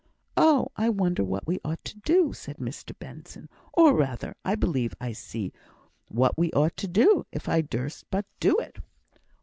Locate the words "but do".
8.09-8.57